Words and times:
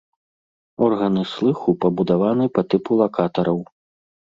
Органы 0.85 1.23
слыху 1.33 1.77
пабудаваны 1.87 2.45
па 2.59 2.67
тыпу 2.75 2.91
лакатараў. 3.05 3.67